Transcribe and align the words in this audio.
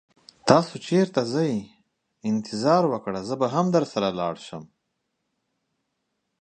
تاسو 0.49 0.73
چیرته 0.87 1.21
ځئ؟ 1.33 1.53
انتظار 2.29 2.83
وکړه، 2.91 3.19
زه 3.27 3.33
به 3.39 3.47
درسره 3.75 4.07
راشم. 4.19 4.63